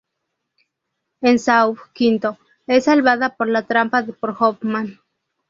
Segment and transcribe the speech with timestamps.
[1.21, 2.19] En Saw V,
[2.65, 4.99] es salvada de la trampa por Hoffman.